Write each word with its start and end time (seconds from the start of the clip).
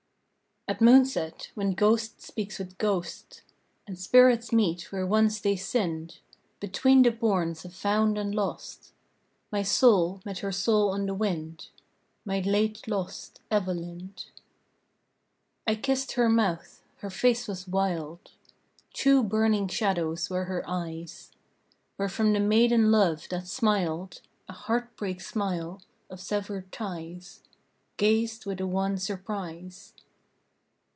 At 0.67 0.79
moonset 0.79 1.49
when 1.53 1.73
ghost 1.73 2.21
speaks 2.21 2.57
with 2.57 2.77
ghost, 2.77 3.41
And 3.87 3.99
spirits 3.99 4.53
meet 4.53 4.89
where 4.89 5.05
once 5.07 5.41
they 5.41 5.57
sinned, 5.57 6.19
Between 6.61 7.01
the 7.01 7.09
bournes 7.11 7.65
of 7.65 7.73
found 7.73 8.17
and 8.17 8.33
lost, 8.33 8.93
My 9.51 9.63
soul 9.63 10.21
met 10.23 10.39
her 10.39 10.51
soul 10.53 10.91
on 10.91 11.07
the 11.07 11.13
wind, 11.13 11.67
My 12.23 12.39
late 12.39 12.87
lost 12.87 13.41
Evalind. 13.51 14.27
I 15.67 15.75
kissed 15.75 16.13
her 16.13 16.29
mouth. 16.29 16.81
Her 16.97 17.09
face 17.09 17.49
was 17.49 17.67
wild. 17.67 18.31
Two 18.93 19.23
burning 19.23 19.67
shadows 19.67 20.29
were 20.29 20.45
her 20.45 20.63
eyes, 20.69 21.31
Wherefrom 21.97 22.31
the 22.31 22.39
maiden 22.39 22.91
love, 22.91 23.27
that 23.29 23.47
smiled 23.47 24.21
A 24.47 24.53
heartbreak 24.53 25.19
smile 25.19 25.81
of 26.09 26.21
severed 26.21 26.71
ties, 26.71 27.41
Gazed 27.97 28.45
with 28.45 28.61
a 28.61 28.67
wan 28.67 28.97
surprise. 28.97 29.95